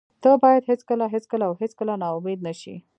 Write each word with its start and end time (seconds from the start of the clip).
ته 0.23 0.29
باید 0.43 0.63
هېڅکله، 0.71 1.05
هېڅکله 1.15 1.43
او 1.49 1.53
هېڅکله 1.61 1.93
نا 2.01 2.07
امید 2.17 2.39
نشې. 2.47 2.75